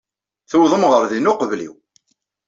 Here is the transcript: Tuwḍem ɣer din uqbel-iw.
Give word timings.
Tuwḍem 0.49 0.83
ɣer 0.91 1.03
din 1.11 1.31
uqbel-iw. 1.31 1.75